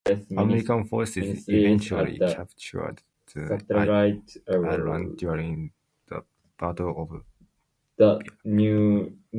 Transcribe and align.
American 0.31 0.85
forces 0.85 1.47
eventually 1.47 2.17
captured 2.17 3.01
the 3.35 4.33
island 4.47 5.15
during 5.17 5.71
the 6.07 6.23
Battle 6.59 6.95
of 6.97 7.21
Biak. 8.31 9.13